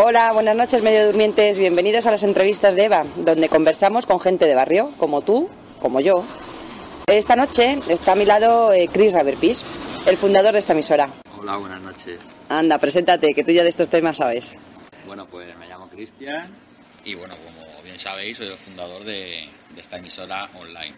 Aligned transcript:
Hola, 0.00 0.32
buenas 0.32 0.54
noches, 0.54 0.80
medio 0.80 1.06
durmientes. 1.06 1.58
Bienvenidos 1.58 2.06
a 2.06 2.12
las 2.12 2.22
entrevistas 2.22 2.76
de 2.76 2.84
Eva, 2.84 3.04
donde 3.16 3.48
conversamos 3.48 4.06
con 4.06 4.20
gente 4.20 4.44
de 4.44 4.54
barrio, 4.54 4.94
como 4.96 5.22
tú, 5.22 5.50
como 5.80 5.98
yo. 5.98 6.24
Esta 7.08 7.34
noche 7.34 7.80
está 7.88 8.12
a 8.12 8.14
mi 8.14 8.24
lado 8.24 8.72
eh, 8.72 8.88
Chris 8.92 9.12
Raverpis, 9.12 9.64
el 10.06 10.16
fundador 10.16 10.52
de 10.52 10.60
esta 10.60 10.72
emisora. 10.72 11.12
Hola, 11.36 11.56
buenas 11.56 11.82
noches. 11.82 12.20
Anda, 12.48 12.78
preséntate, 12.78 13.34
que 13.34 13.42
tú 13.42 13.50
ya 13.50 13.64
de 13.64 13.70
estos 13.70 13.88
temas 13.88 14.18
sabes. 14.18 14.54
Bueno, 15.04 15.26
pues 15.26 15.58
me 15.58 15.66
llamo 15.66 15.88
Cristian 15.88 16.48
y 17.04 17.16
bueno, 17.16 17.34
como 17.44 17.82
bien 17.82 17.98
sabéis, 17.98 18.36
soy 18.36 18.46
el 18.46 18.56
fundador 18.56 19.02
de, 19.02 19.48
de 19.74 19.80
esta 19.80 19.96
emisora 19.96 20.48
online. 20.60 20.94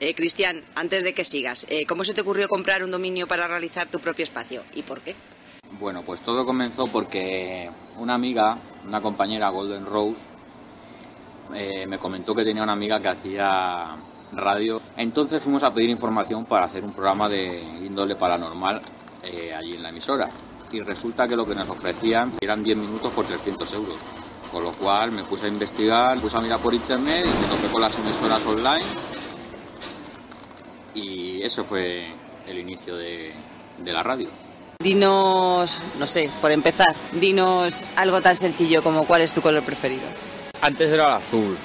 Eh, 0.00 0.14
Cristian, 0.14 0.62
antes 0.74 1.04
de 1.04 1.12
que 1.12 1.24
sigas, 1.24 1.66
eh, 1.68 1.84
¿cómo 1.84 2.02
se 2.04 2.14
te 2.14 2.22
ocurrió 2.22 2.48
comprar 2.48 2.82
un 2.82 2.90
dominio 2.90 3.26
para 3.26 3.46
realizar 3.46 3.88
tu 3.88 4.00
propio 4.00 4.22
espacio 4.22 4.64
y 4.74 4.84
por 4.84 5.02
qué? 5.02 5.14
Bueno, 5.80 6.02
pues 6.02 6.20
todo 6.20 6.46
comenzó 6.46 6.86
porque 6.86 7.68
una 7.98 8.14
amiga, 8.14 8.56
una 8.86 9.00
compañera 9.00 9.48
Golden 9.48 9.84
Rose, 9.84 10.22
eh, 11.52 11.86
me 11.88 11.98
comentó 11.98 12.34
que 12.34 12.44
tenía 12.44 12.62
una 12.62 12.74
amiga 12.74 13.00
que 13.00 13.08
hacía 13.08 13.96
radio. 14.32 14.80
Entonces 14.96 15.42
fuimos 15.42 15.64
a 15.64 15.74
pedir 15.74 15.90
información 15.90 16.44
para 16.44 16.66
hacer 16.66 16.84
un 16.84 16.92
programa 16.92 17.28
de 17.28 17.60
índole 17.84 18.14
paranormal 18.14 18.82
eh, 19.24 19.52
allí 19.52 19.74
en 19.74 19.82
la 19.82 19.88
emisora. 19.88 20.30
Y 20.70 20.80
resulta 20.80 21.26
que 21.26 21.36
lo 21.36 21.44
que 21.44 21.54
nos 21.56 21.68
ofrecían 21.68 22.34
eran 22.40 22.62
10 22.62 22.76
minutos 22.76 23.12
por 23.12 23.26
300 23.26 23.72
euros. 23.72 23.96
Con 24.52 24.62
lo 24.62 24.72
cual 24.72 25.10
me 25.10 25.24
puse 25.24 25.46
a 25.46 25.48
investigar, 25.48 26.16
me 26.16 26.22
puse 26.22 26.36
a 26.36 26.40
mirar 26.40 26.60
por 26.60 26.72
internet 26.72 27.26
y 27.26 27.42
me 27.42 27.48
topé 27.48 27.72
con 27.72 27.80
las 27.80 27.98
emisoras 27.98 28.46
online. 28.46 28.84
Y 30.94 31.42
eso 31.42 31.64
fue 31.64 32.06
el 32.46 32.58
inicio 32.58 32.96
de 32.96 33.34
la 33.84 34.02
radio. 34.04 34.43
Dinos, 34.82 35.80
no 35.98 36.06
sé, 36.06 36.30
por 36.40 36.50
empezar, 36.50 36.94
dinos 37.12 37.84
algo 37.96 38.20
tan 38.20 38.36
sencillo 38.36 38.82
como 38.82 39.06
cuál 39.06 39.22
es 39.22 39.32
tu 39.32 39.40
color 39.40 39.62
preferido. 39.62 40.02
Antes 40.60 40.92
era 40.92 41.06
el 41.06 41.12
azul 41.14 41.56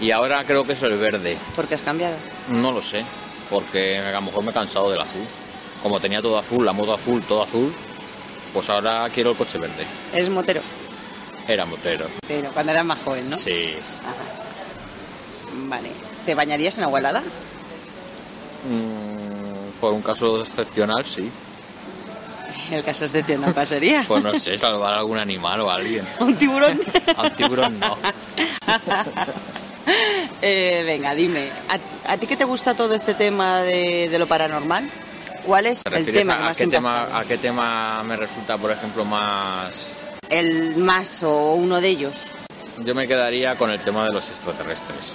y 0.00 0.10
ahora 0.10 0.42
creo 0.44 0.64
que 0.64 0.72
es 0.72 0.82
el 0.82 0.96
verde. 0.98 1.36
¿Por 1.54 1.68
qué 1.68 1.74
has 1.74 1.82
cambiado? 1.82 2.16
No 2.48 2.72
lo 2.72 2.82
sé, 2.82 3.04
porque 3.50 3.98
a 3.98 4.12
lo 4.12 4.22
mejor 4.22 4.42
me 4.42 4.50
he 4.50 4.54
cansado 4.54 4.90
del 4.90 5.00
azul. 5.00 5.26
Como 5.82 6.00
tenía 6.00 6.22
todo 6.22 6.38
azul, 6.38 6.64
la 6.64 6.72
moto 6.72 6.94
azul, 6.94 7.22
todo 7.22 7.42
azul, 7.42 7.72
pues 8.52 8.68
ahora 8.70 9.08
quiero 9.10 9.30
el 9.30 9.36
coche 9.36 9.58
verde. 9.58 9.86
¿Eres 10.12 10.30
motero? 10.30 10.62
Era 11.46 11.66
motero. 11.66 12.06
Pero 12.26 12.50
cuando 12.52 12.72
eras 12.72 12.84
más 12.84 12.98
joven, 13.04 13.28
¿no? 13.28 13.36
Sí. 13.36 13.74
Ajá. 14.02 15.66
Vale. 15.68 15.90
¿Te 16.24 16.34
bañarías 16.34 16.78
en 16.78 16.84
agua 16.84 16.98
helada? 17.00 17.20
Mm, 18.66 19.78
por 19.78 19.92
un 19.92 20.00
caso 20.02 20.40
excepcional, 20.40 21.04
sí. 21.04 21.30
El 22.70 22.82
caso 22.82 23.04
es 23.04 23.12
de 23.12 23.22
que 23.22 23.36
no 23.36 23.52
pasaría. 23.52 24.04
Pues 24.06 24.22
no 24.22 24.34
sé, 24.34 24.58
salvar 24.58 24.94
a 24.94 24.96
algún 24.98 25.18
animal 25.18 25.60
o 25.60 25.70
a 25.70 25.74
alguien. 25.74 26.06
¿Un 26.20 26.36
tiburón? 26.36 26.80
A 27.16 27.22
un 27.24 27.36
tiburón 27.36 27.78
no. 27.80 27.96
Eh, 30.40 30.82
venga, 30.84 31.14
dime, 31.14 31.50
¿a, 31.68 32.12
a 32.12 32.16
ti 32.16 32.26
qué 32.26 32.36
te 32.36 32.44
gusta 32.44 32.74
todo 32.74 32.94
este 32.94 33.12
tema 33.12 33.60
de, 33.60 34.08
de 34.10 34.18
lo 34.18 34.26
paranormal? 34.26 34.88
¿Cuál 35.44 35.66
es 35.66 35.82
¿Te 35.82 35.94
el 35.94 36.10
tema 36.10 36.34
a, 36.36 36.38
más 36.38 36.56
qué 36.56 36.64
te 36.64 36.70
tema, 36.70 37.18
a 37.18 37.24
qué 37.24 37.36
tema 37.36 38.02
me 38.02 38.16
resulta, 38.16 38.56
por 38.56 38.70
ejemplo, 38.70 39.04
más... 39.04 39.90
El 40.30 40.76
más 40.76 41.22
o 41.22 41.52
uno 41.52 41.80
de 41.82 41.88
ellos. 41.88 42.14
Yo 42.78 42.94
me 42.94 43.06
quedaría 43.06 43.56
con 43.56 43.70
el 43.70 43.80
tema 43.80 44.06
de 44.06 44.12
los 44.12 44.30
extraterrestres. 44.30 45.14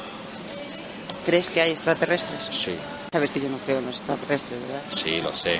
¿Crees 1.26 1.50
que 1.50 1.62
hay 1.62 1.72
extraterrestres? 1.72 2.48
Sí, 2.52 2.76
Sabes 3.12 3.32
que 3.32 3.40
yo 3.40 3.50
no 3.50 3.58
creo 3.66 3.80
en 3.80 3.88
los 3.88 3.96
extraterrestres, 3.98 4.62
¿verdad? 4.62 4.84
sí, 4.90 5.20
lo 5.20 5.34
sé, 5.34 5.60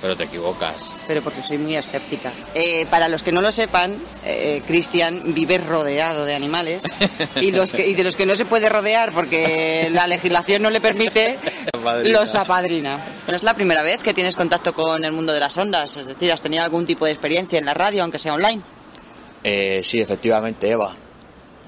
pero 0.00 0.16
te 0.16 0.24
equivocas. 0.24 0.94
Pero 1.06 1.20
porque 1.20 1.42
soy 1.42 1.58
muy 1.58 1.76
escéptica. 1.76 2.32
Eh, 2.54 2.86
para 2.90 3.08
los 3.08 3.22
que 3.22 3.30
no 3.30 3.42
lo 3.42 3.52
sepan, 3.52 3.96
eh, 4.24 4.62
Cristian 4.66 5.34
vive 5.34 5.58
rodeado 5.58 6.24
de 6.24 6.34
animales 6.34 6.82
y, 7.36 7.52
los 7.52 7.72
que, 7.72 7.86
y 7.86 7.92
de 7.94 8.04
los 8.04 8.16
que 8.16 8.24
no 8.24 8.34
se 8.36 8.46
puede 8.46 8.70
rodear 8.70 9.12
porque 9.12 9.90
la 9.92 10.06
legislación 10.06 10.62
no 10.62 10.70
le 10.70 10.80
permite, 10.80 11.38
Apadrina. 11.74 12.18
los 12.20 12.34
apadrina. 12.34 13.18
¿No 13.28 13.34
es 13.36 13.42
la 13.42 13.52
primera 13.52 13.82
vez 13.82 14.02
que 14.02 14.14
tienes 14.14 14.34
contacto 14.34 14.72
con 14.72 15.04
el 15.04 15.12
mundo 15.12 15.34
de 15.34 15.40
las 15.40 15.56
ondas? 15.58 15.94
Es 15.98 16.06
decir, 16.06 16.32
¿has 16.32 16.40
tenido 16.40 16.64
algún 16.64 16.86
tipo 16.86 17.04
de 17.04 17.10
experiencia 17.10 17.58
en 17.58 17.66
la 17.66 17.74
radio, 17.74 18.02
aunque 18.02 18.18
sea 18.18 18.32
online? 18.32 18.62
Eh, 19.44 19.82
sí, 19.84 20.00
efectivamente, 20.00 20.70
Eva. 20.70 20.96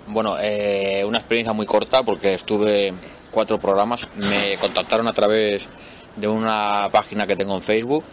Bueno, 0.07 0.37
eh, 0.41 1.03
una 1.07 1.19
experiencia 1.19 1.53
muy 1.53 1.67
corta 1.67 2.03
porque 2.03 2.35
estuve 2.35 2.93
cuatro 3.35 3.59
programas. 3.59 4.09
Me 4.15 4.57
contactaron 4.59 5.09
a 5.09 5.13
través 5.13 5.69
de 6.17 6.29
una 6.29 6.89
página 6.93 7.27
que 7.27 7.35
tengo 7.35 7.57
en 7.57 7.63
Facebook 7.63 8.05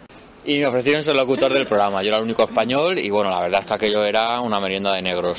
y 0.44 0.58
me 0.58 0.66
ofrecieron 0.66 1.04
ser 1.04 1.14
locutor 1.14 1.52
del 1.52 1.66
programa. 1.66 2.02
Yo 2.02 2.08
era 2.08 2.18
el 2.18 2.24
único 2.24 2.42
español 2.42 2.98
y 2.98 3.08
bueno, 3.10 3.30
la 3.30 3.40
verdad 3.40 3.60
es 3.60 3.66
que 3.66 3.74
aquello 3.74 4.04
era 4.04 4.40
una 4.40 4.58
merienda 4.58 4.92
de 4.92 5.02
negros. 5.02 5.38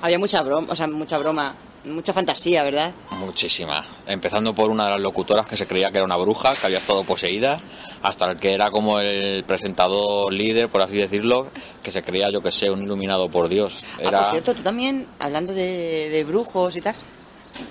Había 0.00 0.18
mucha 0.18 0.42
broma, 0.42 0.68
o 0.70 0.76
sea, 0.76 0.86
mucha 0.86 1.18
broma, 1.18 1.54
mucha 1.84 2.12
fantasía, 2.12 2.62
¿verdad? 2.62 2.92
Muchísima. 3.10 3.84
Empezando 4.06 4.54
por 4.54 4.70
una 4.70 4.84
de 4.86 4.92
las 4.92 5.00
locutoras 5.00 5.46
que 5.46 5.56
se 5.56 5.66
creía 5.66 5.90
que 5.90 5.98
era 5.98 6.04
una 6.06 6.16
bruja, 6.16 6.54
que 6.54 6.66
había 6.66 6.78
estado 6.78 7.04
poseída, 7.04 7.60
hasta 8.02 8.30
el 8.30 8.36
que 8.36 8.52
era 8.52 8.70
como 8.70 9.00
el 9.00 9.44
presentador 9.44 10.32
líder, 10.32 10.68
por 10.68 10.82
así 10.82 10.96
decirlo, 10.96 11.48
que 11.82 11.90
se 11.90 12.02
creía, 12.02 12.30
yo 12.30 12.40
que 12.40 12.52
sé, 12.52 12.70
un 12.70 12.82
iluminado 12.82 13.28
por 13.28 13.48
Dios. 13.48 13.84
Ah, 13.84 13.96
por 13.96 14.06
Era... 14.06 14.30
cierto, 14.30 14.54
tú 14.54 14.62
también, 14.62 15.06
hablando 15.18 15.52
de, 15.52 16.08
de 16.10 16.24
brujos 16.24 16.76
y 16.76 16.80
tal, 16.80 16.94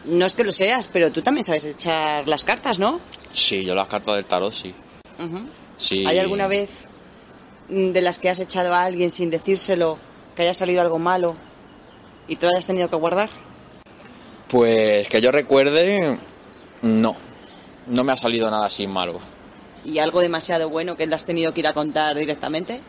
no 0.06 0.26
es 0.26 0.36
que 0.36 0.44
lo 0.44 0.52
seas, 0.52 0.88
pero 0.88 1.12
tú 1.12 1.22
también 1.22 1.44
sabes 1.44 1.66
echar 1.66 2.28
las 2.28 2.44
cartas, 2.44 2.80
¿no? 2.80 3.00
Sí, 3.32 3.64
yo 3.66 3.76
las 3.76 3.88
cartas 3.88 4.16
del 4.16 4.26
tarot 4.28 4.54
sí. 4.54 4.74
Sí. 5.78 6.06
¿Hay 6.08 6.18
alguna 6.20 6.48
vez 6.48 6.70
mm, 7.70 7.90
de 7.90 8.02
las 8.02 8.20
que 8.20 8.30
has 8.30 8.40
echado 8.40 8.74
a 8.74 8.84
alguien 8.84 9.12
sin 9.12 9.30
decírselo 9.30 9.98
que 10.36 10.44
haya 10.44 10.54
salido 10.54 10.82
algo 10.82 11.00
malo 11.00 11.34
y 12.28 12.36
tú 12.36 12.46
lo 12.48 12.54
hayas 12.54 12.68
tenido 12.68 12.90
que 12.90 12.96
guardar? 12.96 13.30
Pues 14.48 15.08
que 15.10 15.22
yo 15.22 15.32
recuerde, 15.32 16.18
no. 16.82 17.16
No 17.88 18.04
me 18.04 18.12
ha 18.14 18.18
salido 18.18 18.50
nada 18.52 18.66
así 18.68 18.86
malo. 18.88 19.20
¿Y 19.86 20.00
algo 20.00 20.22
demasiado 20.22 20.70
bueno 20.70 20.96
que 20.96 21.08
le 21.08 21.16
has 21.16 21.26
tenido 21.26 21.54
que 21.54 21.62
ir 21.62 21.68
a 21.68 21.74
contar 21.74 22.16
directamente? 22.18 22.82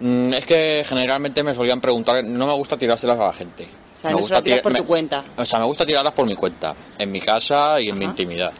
Mm, 0.00 0.32
Es 0.34 0.44
que 0.46 0.82
generalmente 0.86 1.42
me 1.42 1.54
solían 1.54 1.80
preguntar, 1.80 2.22
no 2.24 2.46
me 2.46 2.52
gusta 2.54 2.76
tirárselas 2.76 3.18
a 3.18 3.26
la 3.26 3.32
gente. 3.32 3.68
Sea, 4.02 4.10
me 4.10 4.16
no 4.20 4.26
se 4.26 4.34
lo 4.34 4.42
tiras 4.42 4.58
tira- 4.58 4.62
por 4.62 4.72
me- 4.72 4.78
tu 4.80 4.86
cuenta. 4.86 5.24
O 5.36 5.44
sea, 5.46 5.58
me 5.60 5.64
gusta 5.66 5.86
tirarlas 5.86 6.12
por 6.12 6.26
mi 6.26 6.34
cuenta, 6.34 6.74
en 6.98 7.10
mi 7.12 7.20
casa 7.20 7.80
y 7.80 7.88
en 7.88 7.98
mi 7.98 8.04
intimidad. 8.04 8.52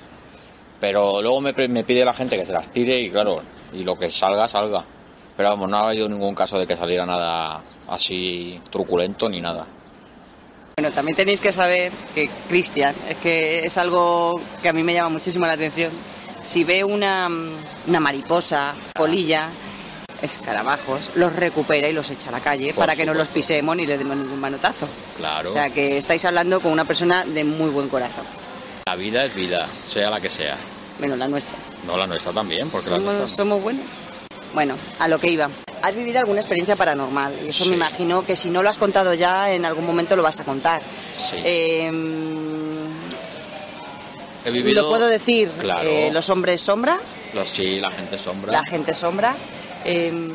Pero 0.81 1.21
luego 1.23 1.41
me, 1.41 1.53
me 1.69 1.85
pide 1.85 2.05
la 2.05 2.15
gente 2.15 2.37
que 2.37 2.47
se 2.47 2.53
las 2.53 2.71
tire 2.73 2.97
y 2.97 3.11
claro, 3.11 3.43
y 3.73 3.83
lo 3.83 3.97
que 3.99 4.11
salga, 4.11 4.49
salga. 4.49 4.85
Pero 5.37 5.49
vamos, 5.51 5.69
no 5.69 5.77
ha 5.79 5.89
habido 5.91 6.09
ningún 6.09 6.35
caso 6.35 6.59
de 6.59 6.67
que 6.67 6.77
saliera 6.77 7.05
nada 7.07 7.61
así 7.89 8.61
truculento 8.71 9.29
ni 9.29 9.41
nada. 9.41 9.67
Bueno, 10.77 10.95
también 10.95 11.17
tenéis 11.17 11.41
que 11.41 11.53
saber 11.53 11.93
que 12.15 12.29
Cristian, 12.49 12.95
es 13.09 13.17
que 13.17 13.65
es 13.67 13.77
algo 13.79 14.41
que 14.63 14.69
a 14.69 14.73
mí 14.73 14.83
me 14.83 14.95
llama 14.95 15.11
muchísimo 15.11 15.47
la 15.47 15.53
atención. 15.53 15.91
Si 16.45 16.65
ve 16.65 16.83
una, 16.83 17.29
mm, 17.29 17.57
una 17.89 18.01
mariposa, 18.01 18.75
polilla, 18.97 19.49
escarabajos, 20.23 21.11
los 21.17 21.35
recupera 21.35 21.89
y 21.89 21.93
los 21.93 22.09
echa 22.11 22.29
a 22.29 22.33
la 22.33 22.41
calle 22.41 22.69
Por 22.73 22.83
para 22.85 22.95
que 22.97 23.05
no 23.05 23.13
los 23.13 23.29
pisemos 23.29 23.77
ni 23.77 23.85
les 23.85 23.99
demos 23.99 24.17
ningún 24.17 24.41
manotazo. 24.41 24.87
Claro, 25.17 25.51
O 25.51 25.53
sea 25.55 25.69
que 25.69 25.99
estáis 25.99 26.25
hablando 26.25 26.61
con 26.61 26.73
una 26.73 26.85
persona 26.85 27.25
de 27.25 27.45
muy 27.45 27.71
buen 27.71 27.89
corazón. 27.89 28.25
la 28.87 28.95
vida 28.97 29.25
es 29.25 29.35
vida, 29.35 29.69
sea 29.89 30.09
la 30.11 30.21
que 30.21 30.31
sea. 30.31 30.57
Menos 30.99 31.19
la 31.19 31.27
nuestra. 31.29 31.55
No 31.87 31.97
la 31.97 32.07
nuestra 32.07 32.33
también, 32.33 32.71
porque 32.71 32.91
la 32.91 32.97
Somos, 32.97 33.15
nuestra... 33.15 33.37
somos 33.45 33.63
buenos. 33.63 33.85
Bueno, 34.55 34.75
a 34.99 35.09
lo 35.09 35.19
que 35.19 35.31
iba. 35.31 35.49
Has 35.83 35.97
vivido 35.97 36.21
alguna 36.21 36.41
experiencia 36.41 36.77
paranormal 36.77 37.35
y 37.45 37.49
eso 37.49 37.65
Sí. 37.65 37.71
me 37.71 37.77
imagino 37.77 38.25
que 38.25 38.37
si 38.37 38.51
no 38.51 38.63
lo 38.63 38.69
has 38.71 38.79
contado 38.79 39.15
ya, 39.15 39.51
en 39.53 39.65
algún 39.65 39.85
momento 39.87 40.15
lo 40.15 40.23
vas 40.23 40.39
a 40.39 40.45
contar. 40.45 40.81
Sí. 41.17 41.37
Eh, 41.43 41.91
He 44.45 44.51
vivido... 44.51 44.83
Lo 44.83 44.89
puedo 44.91 45.07
decir, 45.07 45.49
Claro. 45.59 45.89
eh, 45.89 46.11
los 46.13 46.29
hombres 46.31 46.61
sombra, 46.61 46.99
Los, 47.33 47.49
sí, 47.49 47.81
la 47.81 47.91
gente 47.91 48.19
sombra. 48.19 48.53
la 48.53 48.65
gente 48.65 48.93
sombra. 48.95 49.35
Eh, 49.85 50.33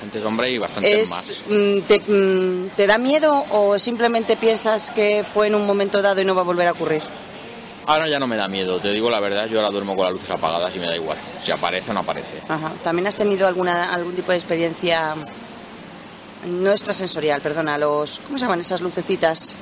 gente 0.00 0.20
sombra 0.20 0.48
y 0.48 0.58
bastante 0.58 1.00
es, 1.00 1.10
más. 1.10 1.42
mm, 1.48 1.80
te, 1.80 2.00
mm, 2.00 2.70
¿Te 2.76 2.86
da 2.86 2.98
miedo 2.98 3.44
o 3.50 3.78
simplemente 3.78 4.36
piensas 4.36 4.90
que 4.90 5.24
fue 5.24 5.48
en 5.48 5.54
un 5.54 5.66
momento 5.66 6.00
dado 6.00 6.20
y 6.20 6.24
no 6.24 6.34
va 6.34 6.40
a 6.40 6.44
volver 6.44 6.68
a 6.68 6.72
ocurrir? 6.72 7.02
Ahora 7.86 8.08
ya 8.08 8.18
no 8.18 8.26
me 8.26 8.36
da 8.36 8.46
miedo, 8.46 8.78
te 8.78 8.92
digo 8.92 9.10
la 9.10 9.20
verdad, 9.20 9.46
yo 9.48 9.58
ahora 9.58 9.70
duermo 9.70 9.96
con 9.96 10.04
las 10.04 10.12
luces 10.12 10.30
apagadas 10.30 10.74
y 10.76 10.78
me 10.78 10.86
da 10.86 10.96
igual. 10.96 11.18
Si 11.40 11.50
aparece 11.50 11.90
o 11.90 11.94
no 11.94 12.00
aparece. 12.00 12.40
Ajá. 12.48 12.72
¿También 12.84 13.06
has 13.06 13.16
tenido 13.16 13.46
alguna, 13.48 13.92
algún 13.92 14.14
tipo 14.14 14.30
de 14.30 14.38
experiencia 14.38 15.14
no 16.46 16.70
extrasensorial, 16.70 17.40
perdona, 17.40 17.76
los 17.76 18.20
¿cómo 18.20 18.38
se 18.38 18.44
llaman 18.44 18.60
esas 18.60 18.80
lucecitas? 18.80 19.56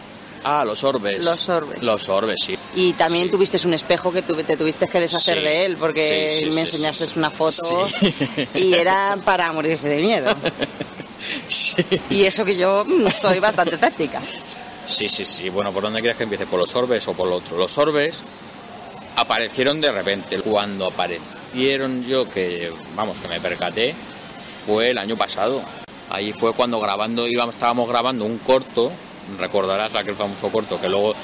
Ah, 0.44 0.64
los 0.64 0.84
orbes. 0.84 1.22
Los 1.24 1.48
orbes. 1.48 1.82
Los 1.82 2.08
orbes, 2.08 2.36
sí. 2.44 2.58
Y 2.74 2.92
también 2.94 3.24
Sí. 3.24 3.30
tuviste 3.30 3.66
un 3.66 3.74
espejo 3.74 4.12
que 4.12 4.22
tuve- 4.22 4.44
te 4.44 4.56
tuviste 4.56 4.88
que 4.88 5.00
deshacer 5.00 5.38
Sí. 5.38 5.44
de 5.44 5.64
él 5.66 5.76
porque 5.76 6.36
Sí, 6.40 6.46
me 6.46 6.60
enseñaste 6.62 7.06
una 7.16 7.30
foto 7.30 7.88
y 8.54 8.74
era 8.74 9.16
para 9.24 9.52
morirse 9.52 9.88
de 9.88 10.02
miedo. 10.02 10.34
Sí. 11.48 11.74
Y 12.10 12.24
eso 12.24 12.44
que 12.44 12.56
yo 12.56 12.86
soy 13.20 13.38
bastante 13.40 13.74
escéptica. 13.74 14.20
Sí, 14.86 15.08
sí, 15.08 15.24
sí. 15.24 15.48
Bueno, 15.50 15.72
¿por 15.72 15.82
dónde 15.82 16.00
quieres 16.00 16.16
que 16.16 16.22
empiece? 16.22 16.46
¿Por 16.46 16.58
los 16.60 16.74
orbes 16.74 17.06
o 17.08 17.12
por 17.12 17.26
lo 17.28 17.36
otro? 17.36 17.58
Los 17.58 17.76
orbes 17.76 18.20
aparecieron 19.16 19.80
de 19.80 19.90
repente. 19.92 20.38
Cuando 20.40 20.86
aparecieron 20.86 22.04
yo, 22.06 22.28
que 22.28 22.72
vamos, 22.94 23.18
que 23.18 23.28
me 23.28 23.40
percaté, 23.40 23.94
fue 24.66 24.90
el 24.90 24.98
año 24.98 25.16
pasado. 25.16 25.60
Allí 26.10 26.32
fue 26.32 26.52
cuando 26.54 26.80
grabando, 26.80 27.26
íbamos, 27.26 27.54
estábamos 27.56 27.88
grabando 27.88 28.24
un 28.24 28.38
corto, 28.38 28.90
recordarás 29.36 29.94
aquel 29.94 30.14
famoso 30.14 30.50
corto 30.50 30.80
que 30.80 30.88
luego 30.88 31.14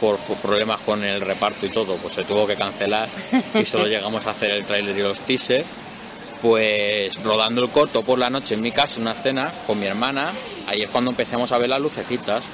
por 0.00 0.18
problemas 0.18 0.80
con 0.80 1.02
el 1.04 1.20
reparto 1.20 1.66
y 1.66 1.70
todo, 1.70 1.96
pues 1.96 2.14
se 2.14 2.24
tuvo 2.24 2.46
que 2.46 2.56
cancelar 2.56 3.08
y 3.54 3.64
solo 3.64 3.86
llegamos 3.86 4.26
a 4.26 4.30
hacer 4.30 4.50
el 4.50 4.64
tráiler 4.64 4.96
y 4.96 5.02
los 5.02 5.20
teasers. 5.20 5.64
Pues 6.42 7.22
rodando 7.22 7.62
el 7.62 7.70
corto 7.70 8.02
por 8.02 8.18
la 8.18 8.28
noche 8.28 8.54
en 8.54 8.60
mi 8.60 8.70
casa, 8.70 8.96
en 8.96 9.02
una 9.02 9.14
cena 9.14 9.50
con 9.66 9.80
mi 9.80 9.86
hermana, 9.86 10.34
ahí 10.66 10.82
es 10.82 10.90
cuando 10.90 11.10
empezamos 11.10 11.50
a 11.52 11.58
ver 11.58 11.70
las 11.70 11.80
lucecitas. 11.80 12.44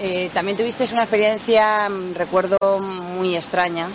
Eh, 0.00 0.30
también 0.32 0.56
tuviste 0.56 0.84
una 0.92 1.02
experiencia, 1.02 1.88
mm, 1.88 2.14
recuerdo, 2.14 2.56
muy 2.80 3.36
extraña. 3.36 3.88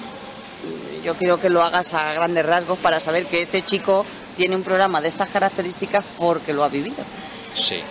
Yo 1.03 1.15
quiero 1.15 1.39
que 1.39 1.49
lo 1.49 1.63
hagas 1.63 1.93
a 1.95 2.13
grandes 2.13 2.45
rasgos 2.45 2.77
para 2.77 2.99
saber 2.99 3.25
que 3.25 3.41
este 3.41 3.63
chico 3.63 4.05
tiene 4.35 4.55
un 4.55 4.61
programa 4.61 5.01
de 5.01 5.07
estas 5.07 5.29
características 5.29 6.05
porque 6.17 6.53
lo 6.53 6.63
ha 6.63 6.69
vivido. 6.69 7.03
Sí. 7.55 7.81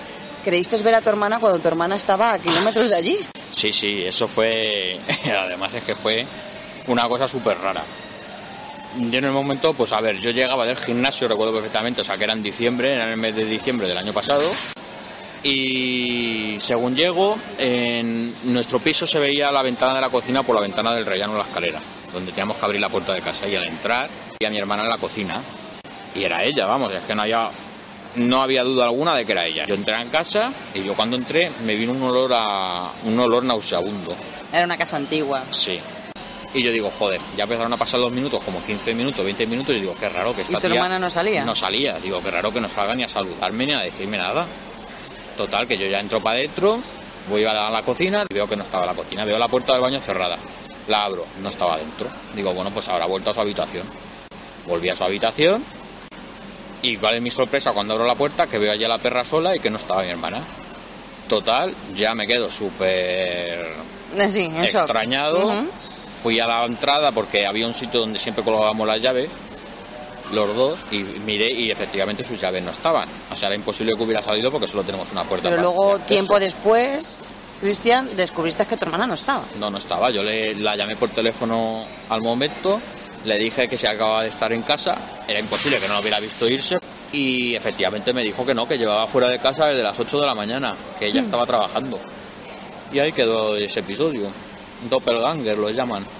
¿Creíste 0.44 0.76
ver 0.78 0.94
a 0.94 1.00
tu 1.02 1.10
hermana 1.10 1.38
cuando 1.38 1.58
tu 1.58 1.68
hermana 1.68 1.96
estaba 1.96 2.32
a 2.32 2.38
kilómetros 2.38 2.88
de 2.88 2.96
allí? 2.96 3.18
Sí, 3.50 3.72
sí, 3.72 4.02
eso 4.04 4.26
fue. 4.26 4.98
Además 5.38 5.74
es 5.74 5.82
que 5.82 5.94
fue 5.94 6.24
una 6.86 7.06
cosa 7.08 7.28
súper 7.28 7.58
rara. 7.58 7.82
Yo 8.96 9.18
en 9.18 9.24
el 9.24 9.32
momento, 9.32 9.74
pues 9.74 9.92
a 9.92 10.00
ver, 10.00 10.20
yo 10.20 10.30
llegaba 10.30 10.66
del 10.66 10.76
gimnasio, 10.76 11.28
recuerdo 11.28 11.52
perfectamente, 11.52 12.00
o 12.00 12.04
sea 12.04 12.16
que 12.16 12.24
era 12.24 12.32
en 12.32 12.42
diciembre, 12.42 12.94
era 12.94 13.04
en 13.04 13.10
el 13.10 13.16
mes 13.18 13.36
de 13.36 13.44
diciembre 13.44 13.86
del 13.86 13.98
año 13.98 14.12
pasado. 14.12 14.50
Y 15.42 16.56
según 16.60 16.96
llego, 16.96 17.38
en 17.58 18.34
nuestro 18.52 18.78
piso 18.78 19.06
se 19.06 19.18
veía 19.18 19.50
la 19.50 19.62
ventana 19.62 19.94
de 19.94 20.00
la 20.00 20.08
cocina 20.08 20.42
por 20.42 20.54
la 20.54 20.62
ventana 20.62 20.92
del 20.92 21.06
rellano 21.06 21.34
de 21.34 21.38
la 21.38 21.44
escalera, 21.44 21.80
donde 22.12 22.32
teníamos 22.32 22.56
que 22.56 22.64
abrir 22.64 22.80
la 22.80 22.88
puerta 22.88 23.14
de 23.14 23.20
casa. 23.20 23.46
Y 23.46 23.54
al 23.54 23.66
entrar, 23.66 24.10
vi 24.38 24.46
a 24.46 24.50
mi 24.50 24.58
hermana 24.58 24.82
en 24.84 24.88
la 24.88 24.98
cocina. 24.98 25.40
Y 26.14 26.24
era 26.24 26.42
ella, 26.42 26.66
vamos, 26.66 26.92
es 26.92 27.04
que 27.04 27.14
no 27.14 27.22
había 27.22 27.48
no 28.16 28.42
había 28.42 28.64
duda 28.64 28.84
alguna 28.84 29.14
de 29.14 29.24
que 29.24 29.32
era 29.32 29.46
ella. 29.46 29.66
Yo 29.66 29.74
entré 29.74 29.94
en 29.96 30.08
casa 30.08 30.52
y 30.74 30.82
yo 30.82 30.94
cuando 30.94 31.16
entré 31.16 31.50
me 31.64 31.74
vino 31.74 31.92
un 31.92 32.02
olor 32.02 32.32
a 32.34 32.90
un 33.04 33.18
olor 33.18 33.44
nauseabundo. 33.44 34.14
Era 34.52 34.64
una 34.64 34.76
casa 34.76 34.96
antigua. 34.96 35.44
Sí. 35.50 35.80
Y 36.52 36.62
yo 36.62 36.72
digo, 36.72 36.90
joder, 36.98 37.20
ya 37.36 37.44
empezaron 37.44 37.72
a 37.72 37.76
pasar 37.76 38.00
los 38.00 38.10
minutos, 38.10 38.42
como 38.42 38.62
15 38.64 38.92
minutos, 38.94 39.24
20 39.24 39.46
minutos, 39.46 39.76
y 39.76 39.80
digo, 39.80 39.94
qué 39.94 40.08
raro 40.08 40.34
que 40.34 40.42
esta 40.42 40.58
¿Y 40.58 40.60
tu 40.60 40.66
hermana 40.66 40.98
no 40.98 41.08
salía? 41.08 41.44
No 41.44 41.54
salía. 41.54 41.98
Digo, 42.00 42.20
qué 42.20 42.30
raro 42.30 42.52
que 42.52 42.60
no 42.60 42.68
salga 42.68 42.94
ni 42.96 43.04
a 43.04 43.08
saludarme 43.08 43.66
ni 43.66 43.72
a 43.72 43.80
decirme 43.80 44.18
nada. 44.18 44.46
Total, 45.36 45.68
que 45.68 45.78
yo 45.78 45.86
ya 45.86 46.00
entro 46.00 46.20
para 46.20 46.38
adentro, 46.38 46.80
voy 47.28 47.44
a 47.44 47.52
la, 47.52 47.82
cocina 47.82 48.24
veo 48.28 48.48
que 48.48 48.56
no 48.56 48.64
estaba 48.64 48.84
la 48.84 48.94
cocina. 48.94 49.24
Veo 49.24 49.38
la 49.38 49.46
puerta 49.46 49.72
del 49.72 49.82
baño 49.82 50.00
cerrada. 50.00 50.36
La 50.88 51.02
abro, 51.02 51.24
no 51.40 51.50
estaba 51.50 51.78
dentro. 51.78 52.08
Digo, 52.34 52.52
bueno, 52.52 52.70
pues 52.72 52.88
habrá 52.88 53.06
vuelto 53.06 53.30
a 53.30 53.34
su 53.34 53.40
habitación. 53.40 53.86
Volví 54.66 54.88
a 54.88 54.96
su 54.96 55.04
habitación 55.04 55.64
y 56.82 56.96
cuál 56.96 57.16
es 57.16 57.22
mi 57.22 57.30
sorpresa 57.30 57.72
cuando 57.72 57.94
abro 57.94 58.06
la 58.06 58.14
puerta, 58.14 58.46
que 58.46 58.58
veo 58.58 58.72
allá 58.72 58.88
la 58.88 58.98
perra 58.98 59.24
sola 59.24 59.54
y 59.54 59.60
que 59.60 59.70
no 59.70 59.76
estaba 59.76 60.02
mi 60.02 60.10
hermana. 60.10 60.42
Total, 61.28 61.72
ya 61.94 62.14
me 62.14 62.26
quedo 62.26 62.50
súper 62.50 63.66
sí, 64.28 64.50
extrañado. 64.62 65.64
Fui 66.22 66.38
a 66.38 66.46
la 66.46 66.64
entrada 66.64 67.12
porque 67.12 67.46
había 67.46 67.66
un 67.66 67.74
sitio 67.74 68.00
donde 68.00 68.18
siempre 68.18 68.44
colgábamos 68.44 68.86
las 68.86 69.00
llaves, 69.00 69.30
los 70.32 70.54
dos, 70.54 70.80
y 70.90 70.98
miré 70.98 71.52
y 71.52 71.70
efectivamente 71.70 72.24
sus 72.24 72.40
llaves 72.40 72.62
no 72.62 72.72
estaban. 72.72 73.08
O 73.32 73.36
sea, 73.36 73.46
era 73.46 73.56
imposible 73.56 73.92
que 73.96 74.02
hubiera 74.02 74.22
salido 74.22 74.50
porque 74.50 74.68
solo 74.68 74.82
tenemos 74.82 75.10
una 75.12 75.24
puerta. 75.24 75.48
Pero 75.48 75.62
luego, 75.62 75.98
tiempo 76.00 76.38
después, 76.38 77.22
Cristian, 77.60 78.16
descubriste 78.16 78.66
que 78.66 78.76
tu 78.76 78.84
hermana 78.84 79.06
no 79.06 79.14
estaba. 79.14 79.44
No, 79.58 79.70
no 79.70 79.78
estaba. 79.78 80.10
Yo 80.10 80.22
le, 80.22 80.54
la 80.56 80.76
llamé 80.76 80.96
por 80.96 81.08
teléfono 81.10 81.84
al 82.08 82.20
momento 82.20 82.80
le 83.24 83.38
dije 83.38 83.68
que 83.68 83.76
se 83.76 83.88
acababa 83.88 84.22
de 84.22 84.28
estar 84.28 84.52
en 84.52 84.62
casa, 84.62 84.96
era 85.28 85.38
imposible 85.38 85.78
que 85.78 85.88
no 85.88 85.94
lo 85.94 86.00
hubiera 86.00 86.20
visto 86.20 86.48
irse 86.48 86.78
y 87.12 87.54
efectivamente 87.54 88.12
me 88.12 88.22
dijo 88.22 88.46
que 88.46 88.54
no, 88.54 88.66
que 88.66 88.78
llevaba 88.78 89.06
fuera 89.06 89.28
de 89.28 89.38
casa 89.38 89.66
desde 89.66 89.82
las 89.82 89.98
8 89.98 90.20
de 90.20 90.26
la 90.26 90.34
mañana, 90.34 90.76
que 90.98 91.06
ella 91.06 91.20
mm. 91.22 91.24
estaba 91.24 91.46
trabajando. 91.46 91.98
Y 92.92 92.98
ahí 92.98 93.12
quedó 93.12 93.56
ese 93.56 93.80
episodio. 93.80 94.30
Doppelganger 94.88 95.58
lo 95.58 95.70
llaman. 95.70 96.04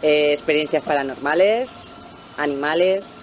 Eh, 0.00 0.32
experiencias 0.32 0.82
paranormales, 0.84 1.88
animales. 2.36 3.18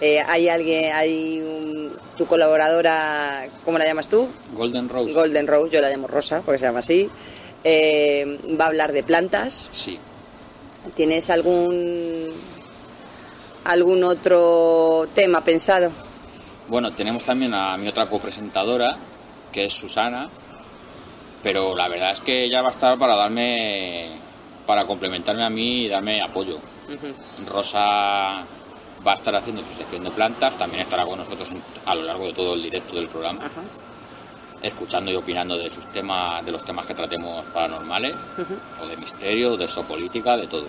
Eh, 0.00 0.20
hay 0.20 0.48
alguien, 0.48 0.94
hay 0.94 1.90
tu 2.16 2.26
colaboradora, 2.26 3.48
¿cómo 3.64 3.78
la 3.78 3.86
llamas 3.86 4.08
tú? 4.08 4.28
Golden 4.52 4.88
Rose. 4.88 5.12
Golden 5.12 5.46
Rose, 5.46 5.72
yo 5.72 5.80
la 5.80 5.90
llamo 5.90 6.06
Rosa 6.06 6.42
porque 6.44 6.58
se 6.58 6.66
llama 6.66 6.80
así. 6.80 7.08
Eh, 7.64 8.56
va 8.58 8.66
a 8.66 8.68
hablar 8.68 8.92
de 8.92 9.02
plantas. 9.02 9.68
Sí. 9.70 9.98
¿Tienes 10.94 11.28
algún 11.30 12.28
algún 13.64 14.04
otro 14.04 15.08
tema 15.14 15.42
pensado? 15.42 15.90
Bueno, 16.68 16.92
tenemos 16.92 17.24
también 17.24 17.52
a 17.54 17.76
mi 17.76 17.88
otra 17.88 18.06
copresentadora, 18.06 18.96
que 19.52 19.66
es 19.66 19.72
Susana, 19.72 20.28
pero 21.42 21.74
la 21.74 21.88
verdad 21.88 22.12
es 22.12 22.20
que 22.20 22.44
ella 22.44 22.62
va 22.62 22.68
a 22.68 22.72
estar 22.72 22.98
para 22.98 23.14
darme, 23.14 24.18
para 24.66 24.86
complementarme 24.86 25.44
a 25.44 25.50
mí 25.50 25.84
y 25.84 25.88
darme 25.88 26.22
apoyo. 26.22 26.58
Rosa 27.46 27.78
va 29.06 29.12
a 29.12 29.14
estar 29.14 29.34
haciendo 29.34 29.62
su 29.62 29.74
sección 29.74 30.04
de 30.04 30.10
plantas, 30.10 30.56
también 30.56 30.82
estará 30.82 31.04
con 31.04 31.18
nosotros 31.18 31.48
a 31.84 31.94
lo 31.94 32.02
largo 32.02 32.26
de 32.26 32.32
todo 32.32 32.54
el 32.54 32.62
directo 32.62 32.96
del 32.96 33.08
programa 33.08 33.50
escuchando 34.62 35.10
y 35.10 35.16
opinando 35.16 35.56
de 35.56 35.70
sus 35.70 35.84
temas, 35.86 36.44
de 36.44 36.52
los 36.52 36.64
temas 36.64 36.86
que 36.86 36.94
tratemos 36.94 37.44
paranormales, 37.46 38.14
o 38.80 38.86
de 38.86 38.96
misterio, 38.96 39.56
de 39.56 39.68
política 39.86 40.36
de 40.36 40.46
todo. 40.46 40.66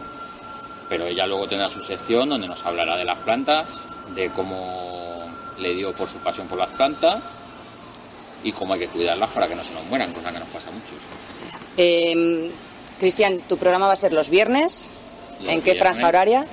Pero 0.87 1.05
ella 1.05 1.25
luego 1.27 1.47
tendrá 1.47 1.69
su 1.69 1.81
sección 1.81 2.29
donde 2.29 2.47
nos 2.47 2.63
hablará 2.65 2.95
de 2.97 3.05
las 3.05 3.17
plantas, 3.19 3.67
de 4.15 4.29
cómo 4.31 5.27
le 5.59 5.73
dio 5.73 5.93
por 5.93 6.07
su 6.09 6.17
pasión 6.17 6.47
por 6.47 6.57
las 6.57 6.69
plantas 6.69 7.21
y 8.43 8.51
cómo 8.51 8.73
hay 8.73 8.81
que 8.81 8.87
cuidarlas 8.87 9.29
para 9.31 9.47
que 9.47 9.55
no 9.55 9.63
se 9.63 9.73
nos 9.73 9.85
mueran, 9.85 10.13
cosa 10.13 10.31
que 10.31 10.39
nos 10.39 10.47
pasa 10.49 10.71
mucho. 10.71 10.93
Eh, 11.77 12.51
Cristian, 12.99 13.39
tu 13.47 13.57
programa 13.57 13.87
va 13.87 13.93
a 13.93 13.97
ser 13.97 14.13
los 14.13 14.29
viernes. 14.29 14.89
¿En 15.47 15.61
qué 15.61 15.75
franja 15.75 16.07
horaria? 16.07 16.45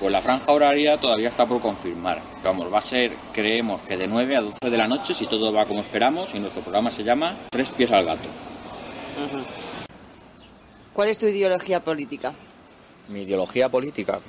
Pues 0.00 0.10
la 0.10 0.22
franja 0.22 0.50
horaria 0.50 0.96
todavía 0.96 1.28
está 1.28 1.44
por 1.44 1.60
confirmar. 1.60 2.22
Vamos, 2.42 2.72
va 2.72 2.78
a 2.78 2.82
ser, 2.82 3.12
creemos 3.34 3.82
que 3.82 3.98
de 3.98 4.06
9 4.06 4.34
a 4.34 4.40
12 4.40 4.70
de 4.70 4.76
la 4.78 4.88
noche, 4.88 5.12
si 5.12 5.26
todo 5.26 5.52
va 5.52 5.66
como 5.66 5.80
esperamos, 5.80 6.30
y 6.34 6.38
nuestro 6.40 6.62
programa 6.62 6.90
se 6.90 7.04
llama 7.04 7.36
Tres 7.50 7.70
pies 7.72 7.92
al 7.92 8.06
gato. 8.06 8.26
¿Cuál 10.94 11.10
es 11.10 11.18
tu 11.18 11.26
ideología 11.26 11.84
política? 11.84 12.32
Mi 13.08 13.22
ideología 13.22 13.68
política, 13.68 14.20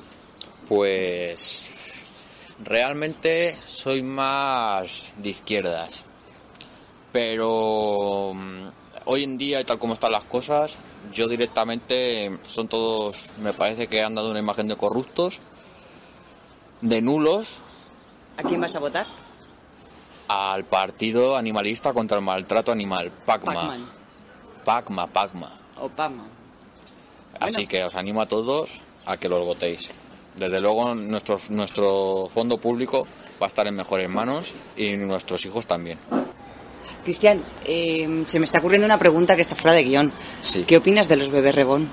pues 0.67 1.69
realmente 2.61 3.55
soy 3.65 4.03
más 4.03 5.09
de 5.15 5.29
izquierdas. 5.29 5.89
Pero 7.13 8.33
mm, 8.35 8.67
hoy 9.05 9.23
en 9.23 9.37
día, 9.37 9.61
y 9.61 9.63
tal 9.63 9.79
como 9.79 9.93
están 9.93 10.11
las 10.11 10.25
cosas, 10.25 10.77
yo 11.13 11.29
directamente 11.29 12.29
son 12.45 12.67
todos, 12.67 13.29
me 13.37 13.53
parece 13.53 13.87
que 13.87 14.01
han 14.01 14.15
dado 14.15 14.31
una 14.31 14.39
imagen 14.39 14.67
de 14.67 14.75
corruptos 14.75 15.39
de 16.81 17.01
nulos. 17.01 17.59
¿A 18.37 18.43
quién 18.43 18.61
vas 18.61 18.75
a 18.75 18.79
votar? 18.79 19.07
Al 20.27 20.65
partido 20.65 21.35
animalista 21.35 21.93
contra 21.93 22.17
el 22.17 22.23
maltrato 22.23 22.71
animal, 22.71 23.11
PACMA. 23.25 23.77
PACMA, 24.63 25.07
PACMA. 25.07 25.59
O 25.79 25.89
PACMA. 25.89 26.25
Así 27.39 27.67
que 27.67 27.83
os 27.83 27.95
animo 27.95 28.21
a 28.21 28.27
todos 28.27 28.69
a 29.05 29.17
que 29.17 29.27
los 29.27 29.43
votéis. 29.45 29.89
Desde 30.35 30.61
luego 30.61 30.95
nuestro, 30.95 31.39
nuestro 31.49 32.29
fondo 32.33 32.57
público 32.57 33.05
va 33.41 33.47
a 33.47 33.47
estar 33.47 33.67
en 33.67 33.75
mejores 33.75 34.09
manos 34.09 34.53
y 34.77 34.95
nuestros 34.95 35.45
hijos 35.45 35.65
también. 35.67 35.99
Cristian, 37.03 37.43
eh, 37.65 38.23
se 38.27 38.39
me 38.39 38.45
está 38.45 38.59
ocurriendo 38.59 38.85
una 38.85 38.97
pregunta 38.97 39.35
que 39.35 39.41
está 39.41 39.55
fuera 39.55 39.75
de 39.75 39.83
guion. 39.83 40.13
¿Qué 40.67 40.77
opinas 40.77 41.09
de 41.09 41.17
los 41.17 41.29
bebés 41.29 41.55
rebón? 41.55 41.89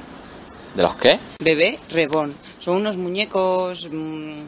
¿De 0.74 0.82
los 0.82 0.96
qué? 0.96 1.18
Bebé 1.40 1.80
rebón. 1.88 2.36
Son 2.58 2.76
unos 2.76 2.98
muñecos 2.98 3.88
mm, 3.90 4.42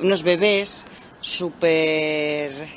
unos 0.00 0.22
bebés 0.22 0.86
súper 1.20 2.68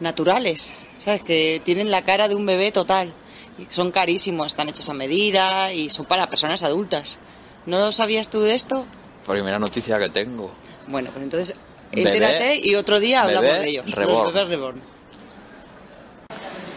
naturales, 0.00 0.72
¿sabes? 0.98 1.22
Que 1.22 1.60
tienen 1.64 1.90
la 1.90 2.02
cara 2.02 2.28
de 2.28 2.34
un 2.34 2.46
bebé 2.46 2.72
total. 2.72 3.12
Y 3.58 3.66
son 3.72 3.90
carísimos, 3.90 4.48
están 4.48 4.68
hechos 4.68 4.88
a 4.88 4.94
medida 4.94 5.72
y 5.72 5.88
son 5.88 6.06
para 6.06 6.28
personas 6.28 6.62
adultas. 6.62 7.18
¿No 7.66 7.92
sabías 7.92 8.28
tú 8.28 8.40
de 8.40 8.54
esto? 8.54 8.86
Primera 9.26 9.58
noticia 9.58 9.98
que 9.98 10.08
tengo. 10.08 10.52
Bueno, 10.88 11.10
pues 11.12 11.22
entonces 11.22 11.54
entérate 11.92 12.60
y 12.62 12.74
otro 12.74 12.98
día 12.98 13.22
hablamos 13.22 13.50
de 13.50 13.68
ellos. 13.68 13.86
Los 13.86 14.32
bebés 14.32 14.48
reborn. 14.48 14.92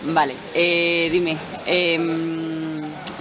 Vale, 0.08 0.36
eh, 0.54 1.10
dime, 1.12 1.36
em, 1.66 2.35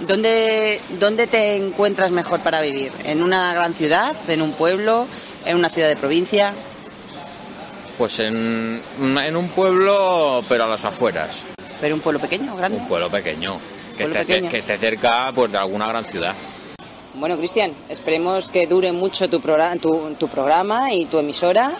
¿dónde, 0.07 0.81
¿dónde 0.99 1.27
te 1.27 1.55
encuentras 1.55 2.11
mejor 2.11 2.39
para 2.41 2.61
vivir? 2.61 2.91
¿En 3.03 3.23
una 3.23 3.53
gran 3.53 3.73
ciudad? 3.73 4.15
¿En 4.27 4.41
un 4.41 4.53
pueblo? 4.53 5.07
¿En 5.45 5.57
una 5.57 5.69
ciudad 5.69 5.87
de 5.89 5.95
provincia? 5.95 6.53
Pues 7.97 8.19
en, 8.19 8.81
en 8.99 9.35
un 9.37 9.49
pueblo, 9.49 10.43
pero 10.49 10.65
a 10.65 10.67
las 10.67 10.83
afueras. 10.85 11.45
¿Pero 11.79 11.95
un 11.95 12.01
pueblo 12.01 12.19
pequeño 12.19 12.53
o 12.53 12.57
grande? 12.57 12.77
Un 12.77 12.87
pueblo 12.87 13.09
pequeño. 13.09 13.59
Que, 13.97 14.03
esté, 14.03 14.47
que 14.49 14.57
esté 14.57 14.77
cerca 14.77 15.31
pues, 15.33 15.51
de 15.51 15.57
alguna 15.57 15.87
gran 15.87 16.03
ciudad. 16.03 16.33
Bueno, 17.13 17.37
Cristian, 17.37 17.71
esperemos 17.87 18.49
que 18.49 18.67
dure 18.67 18.91
mucho 18.91 19.29
tu, 19.29 19.39
programa, 19.39 19.77
tu, 19.77 20.15
tu 20.19 20.27
programa 20.27 20.93
y 20.93 21.05
tu 21.05 21.17
emisora 21.19 21.71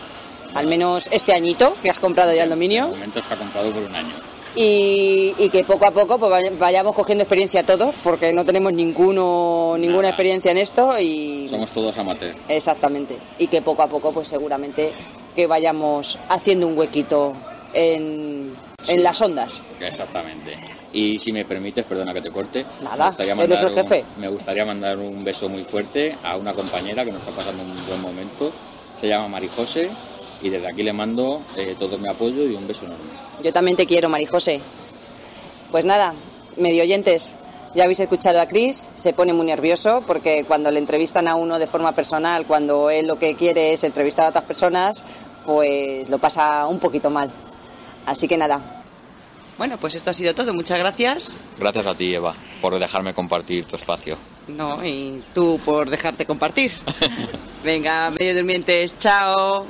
al 0.53 0.67
menos 0.67 1.10
este 1.12 1.34
añito 1.34 1.75
que 1.84 1.89
has 1.89 2.00
comprado 2.00 2.34
ya 2.34 2.44
el 2.44 2.50
De 2.50 2.55
dominio. 2.55 2.88
momento 2.88 3.20
está 3.20 3.36
comprado 3.36 3.70
por 3.72 3.84
un 3.84 3.94
año. 3.94 4.13
Y, 4.55 5.33
y 5.38 5.50
que 5.50 5.63
poco 5.63 5.85
a 5.85 5.91
poco 5.91 6.17
pues, 6.17 6.31
vay- 6.31 6.57
vayamos 6.57 6.95
cogiendo 6.95 7.24
experiencia 7.24 7.63
todos, 7.65 7.93
porque 8.03 8.31
no 8.33 8.45
tenemos 8.45 8.74
ninguno, 8.74 9.75
ninguna 9.77 9.97
Nada. 10.03 10.09
experiencia 10.09 10.51
en 10.51 10.57
esto 10.57 10.97
y 11.00 11.47
Somos 11.50 11.71
todos 11.71 11.97
amateurs. 11.97 12.38
exactamente 12.47 13.17
y 13.38 13.47
que 13.47 13.62
poco 13.62 13.81
a 13.83 13.88
poco 13.88 14.12
pues 14.12 14.27
seguramente 14.27 14.93
que 15.35 15.47
vayamos 15.47 16.17
haciendo 16.29 16.67
un 16.67 16.77
huequito 16.77 17.33
en, 17.74 18.55
Sí. 18.81 18.91
en 18.93 19.03
las 19.03 19.19
ondas. 19.21 19.51
Exactamente. 19.81 20.55
Y 20.93 21.17
si 21.17 21.31
me 21.33 21.43
permites, 21.43 21.83
perdona 21.85 22.13
que 22.13 22.21
te 22.21 22.29
corte. 22.29 22.63
Nada, 22.83 23.05
me 23.05 23.07
gustaría 23.09 23.33
eres 23.33 23.50
mandar 23.50 23.65
el 23.65 23.74
jefe. 23.74 24.05
Un, 24.15 24.21
me 24.21 24.27
gustaría 24.29 24.65
mandar 24.65 24.97
un 25.00 25.24
beso 25.24 25.50
muy 25.50 25.63
fuerte 25.63 26.15
a 26.24 26.38
una 26.38 26.53
compañera 26.53 27.03
que 27.03 27.12
nos 27.12 27.21
está 27.21 27.31
pasando 27.35 27.63
un 27.63 27.85
buen 27.88 28.00
momento. 28.00 28.51
Se 29.01 29.07
llama 29.07 29.27
Marijose 29.27 29.89
y 30.42 30.50
desde 30.50 30.68
aquí 30.68 30.84
le 30.84 30.94
mando 30.94 31.42
eh, 31.56 31.75
todo 31.77 31.98
mi 31.98 32.08
apoyo 32.08 32.44
y 32.44 32.54
un 32.56 32.68
beso 32.68 32.86
enorme. 32.86 33.06
Yo 33.44 33.51
también 33.54 33.77
te 33.77 33.86
quiero, 33.86 34.10
Marijose. 34.10 34.62
Pues 35.72 35.86
nada, 35.86 36.13
medio 36.58 36.84
oyentes, 36.84 37.34
ya 37.75 37.84
habéis 37.84 38.00
escuchado 38.00 38.39
a 38.39 38.46
Chris, 38.46 38.89
se 38.94 39.12
pone 39.13 39.34
muy 39.34 39.46
nervioso 39.46 40.04
porque 40.08 40.46
cuando 40.48 40.72
le 40.72 40.80
entrevistan 40.80 41.27
a 41.27 41.36
uno 41.36 41.60
de 41.60 41.68
forma 41.68 41.94
personal, 41.94 42.48
cuando 42.48 42.89
él 42.89 43.08
lo 43.08 43.20
que 43.20 43.36
quiere 43.36 43.74
es 43.74 43.84
entrevistar 43.84 44.25
a 44.25 44.30
otras 44.30 44.46
personas, 44.46 45.04
pues 45.46 46.08
lo 46.10 46.18
pasa 46.20 46.68
un 46.68 46.80
poquito 46.80 47.10
mal. 47.10 47.32
Así 48.06 48.27
que 48.27 48.38
nada. 48.38 48.84
Bueno, 49.58 49.77
pues 49.77 49.96
esto 49.96 50.10
ha 50.10 50.13
sido 50.13 50.34
todo. 50.34 50.54
Muchas 50.54 50.80
gracias. 50.80 51.38
Gracias 51.58 51.88
a 51.88 51.96
ti, 51.96 52.13
Eva, 52.13 52.36
por 52.62 52.77
dejarme 52.77 53.13
compartir 53.13 53.65
tu 53.65 53.75
espacio. 53.75 54.18
No, 54.48 54.84
y 54.86 55.24
tú 55.34 55.60
por 55.63 55.89
dejarte 55.89 56.25
compartir. 56.25 56.72
Venga, 57.63 58.12
medio 58.12 58.36
durmientes, 58.36 58.98
chao. 59.00 59.65